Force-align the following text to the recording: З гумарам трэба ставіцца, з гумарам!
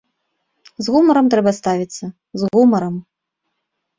З 0.85 0.93
гумарам 0.93 1.25
трэба 1.33 1.51
ставіцца, 1.59 2.05
з 2.43 2.49
гумарам! 2.57 2.95